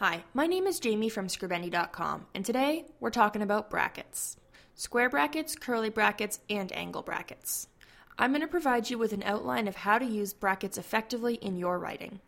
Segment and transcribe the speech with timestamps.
[0.00, 4.38] Hi, my name is Jamie from Scribendi.com, and today we're talking about brackets
[4.74, 7.68] square brackets, curly brackets, and angle brackets.
[8.18, 11.58] I'm going to provide you with an outline of how to use brackets effectively in
[11.58, 12.20] your writing.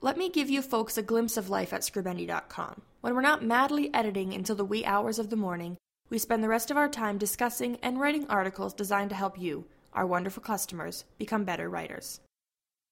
[0.00, 2.82] Let me give you folks a glimpse of life at Scribendi.com.
[3.00, 5.76] When we're not madly editing until the wee hours of the morning,
[6.08, 9.64] we spend the rest of our time discussing and writing articles designed to help you,
[9.92, 12.20] our wonderful customers, become better writers.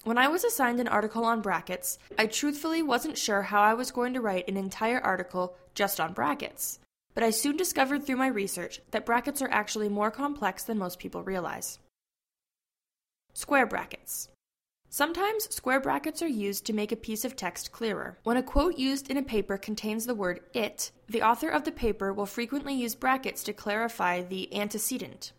[0.05, 3.91] When I was assigned an article on brackets, I truthfully wasn't sure how I was
[3.91, 6.79] going to write an entire article just on brackets.
[7.15, 10.99] But I soon discovered through my research that brackets are actually more complex than most
[10.99, 11.81] people realize.
[13.35, 14.29] Square brackets.
[14.89, 18.19] Sometimes square brackets are used to make a piece of text clearer.
[18.23, 21.73] When a quote used in a paper contains the word it, the author of the
[21.73, 25.33] paper will frequently use brackets to clarify the antecedent.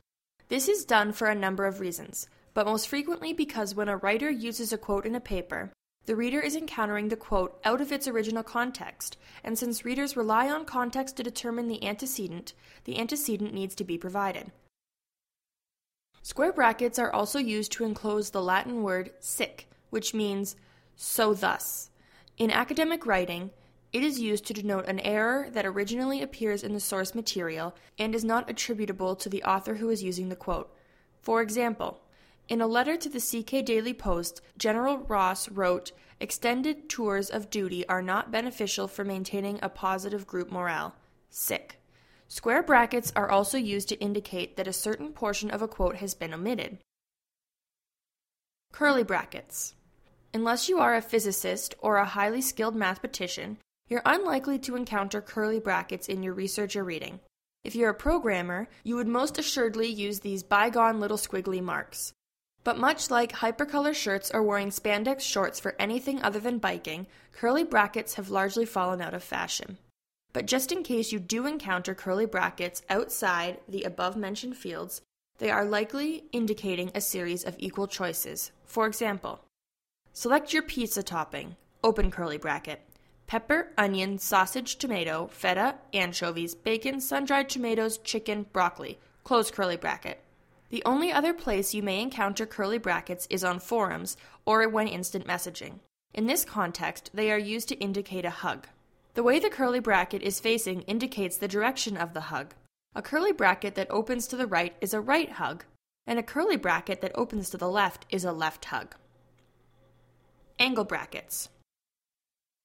[0.49, 4.29] This is done for a number of reasons but most frequently because when a writer
[4.29, 5.71] uses a quote in a paper,
[6.05, 10.49] the reader is encountering the quote out of its original context, and since readers rely
[10.49, 12.53] on context to determine the antecedent,
[12.85, 14.51] the antecedent needs to be provided.
[16.21, 20.55] Square brackets are also used to enclose the Latin word sic, which means
[20.95, 21.91] so thus.
[22.37, 23.51] In academic writing,
[23.91, 28.13] it is used to denote an error that originally appears in the source material and
[28.13, 30.75] is not attributable to the author who is using the quote.
[31.21, 31.99] For example,
[32.49, 37.87] in a letter to the CK Daily Post, General Ross wrote, Extended tours of duty
[37.87, 40.95] are not beneficial for maintaining a positive group morale.
[41.29, 41.79] Sic.
[42.27, 46.15] Square brackets are also used to indicate that a certain portion of a quote has
[46.15, 46.79] been omitted.
[48.73, 49.75] Curly brackets.
[50.33, 55.59] Unless you are a physicist or a highly skilled mathematician, you're unlikely to encounter curly
[55.59, 57.19] brackets in your research or reading.
[57.63, 62.13] If you're a programmer, you would most assuredly use these bygone little squiggly marks.
[62.63, 67.63] But much like hypercolor shirts or wearing spandex shorts for anything other than biking, curly
[67.63, 69.77] brackets have largely fallen out of fashion.
[70.33, 75.01] But just in case you do encounter curly brackets outside the above mentioned fields,
[75.39, 78.51] they are likely indicating a series of equal choices.
[78.65, 79.39] For example,
[80.11, 82.81] select your pizza topping, open curly bracket,
[83.25, 90.21] pepper, onion, sausage, tomato, feta, anchovies, bacon, sun dried tomatoes, chicken, broccoli, close curly bracket.
[90.69, 95.25] The only other place you may encounter curly brackets is on forums or when instant
[95.25, 95.79] messaging.
[96.13, 98.67] In this context, they are used to indicate a hug.
[99.15, 102.53] The way the curly bracket is facing indicates the direction of the hug.
[102.95, 105.65] A curly bracket that opens to the right is a right hug,
[106.05, 108.95] and a curly bracket that opens to the left is a left hug.
[110.59, 111.49] Angle brackets.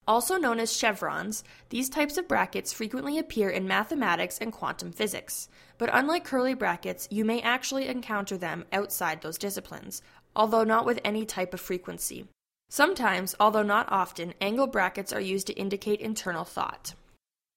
[0.07, 5.49] Also known as chevrons, these types of brackets frequently appear in mathematics and quantum physics.
[5.79, 10.03] But unlike curly brackets, you may actually encounter them outside those disciplines,
[10.37, 12.27] although not with any type of frequency.
[12.69, 16.95] Sometimes, although not often, angle brackets are used to indicate internal thought.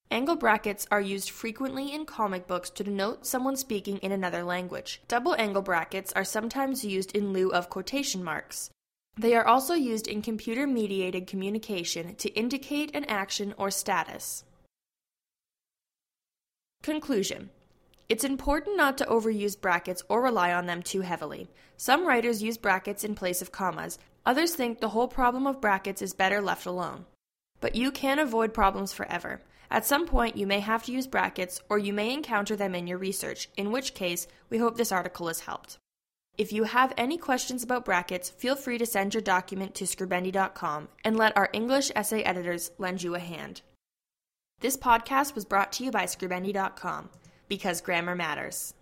[0.10, 5.02] Angle brackets are used frequently in comic books to denote someone speaking in another language.
[5.10, 8.70] Double angle brackets are sometimes used in lieu of quotation marks.
[9.20, 14.44] They are also used in computer mediated communication to indicate an action or status.
[16.84, 17.50] Conclusion
[18.10, 21.50] It's important not to overuse brackets or rely on them too heavily.
[21.78, 26.04] Some writers use brackets in place of commas, others think the whole problem of brackets
[26.04, 27.06] is better left alone.
[27.60, 29.42] But you can avoid problems forever.
[29.72, 32.86] At some point, you may have to use brackets, or you may encounter them in
[32.86, 35.80] your research, in which case, we hope this article has helped.
[36.38, 40.88] If you have any questions about brackets, feel free to send your document to scribendi.com
[41.04, 43.62] and let our English essay editors lend you a hand.
[44.60, 47.10] This podcast was brought to you by scribendi.com
[47.48, 48.76] because grammar matters.